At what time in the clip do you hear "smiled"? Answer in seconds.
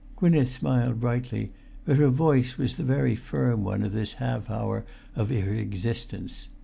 0.49-0.99